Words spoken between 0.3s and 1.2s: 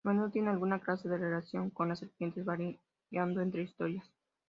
tiene alguna clase de